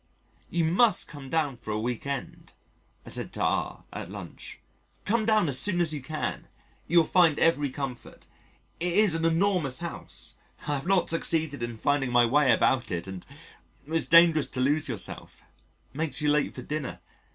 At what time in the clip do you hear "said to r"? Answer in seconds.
3.11-3.83